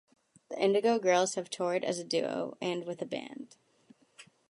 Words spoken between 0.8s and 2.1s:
Girls have toured as a